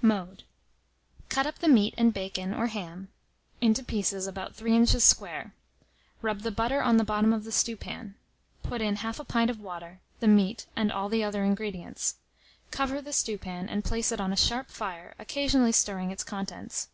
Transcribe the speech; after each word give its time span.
Mode. 0.00 0.44
Cut 1.28 1.46
up 1.46 1.58
the 1.58 1.68
meat 1.68 1.92
and 1.98 2.14
bacon 2.14 2.54
or 2.54 2.68
ham 2.68 3.08
into 3.60 3.84
pieces 3.84 4.26
about 4.26 4.54
3 4.54 4.74
inches 4.74 5.04
square; 5.04 5.52
rub 6.22 6.40
the 6.40 6.50
butter 6.50 6.82
on 6.82 6.96
the 6.96 7.04
bottom 7.04 7.34
of 7.34 7.44
the 7.44 7.52
stewpan; 7.52 8.14
put 8.62 8.80
in 8.80 8.96
1/2 8.96 9.20
a 9.20 9.24
pint 9.24 9.50
of 9.50 9.60
water, 9.60 10.00
the 10.20 10.26
meat, 10.26 10.64
and 10.74 10.90
all 10.90 11.10
the 11.10 11.22
other 11.22 11.44
ingredients. 11.44 12.14
Cover 12.70 13.02
the 13.02 13.12
stewpan, 13.12 13.68
and 13.68 13.84
place 13.84 14.10
it 14.10 14.22
on 14.22 14.32
a 14.32 14.36
sharp 14.36 14.70
fire, 14.70 15.14
occasionally 15.18 15.72
stirring 15.72 16.10
its 16.10 16.24
contents. 16.24 16.88